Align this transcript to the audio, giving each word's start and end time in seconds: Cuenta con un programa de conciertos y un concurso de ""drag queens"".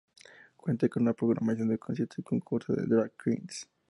Cuenta 0.57 0.89
con 0.89 1.07
un 1.07 1.13
programa 1.13 1.53
de 1.53 1.77
conciertos 1.77 2.17
y 2.17 2.21
un 2.21 2.39
concurso 2.39 2.73
de 2.73 2.87
""drag 2.87 3.11
queens"". 3.23 3.69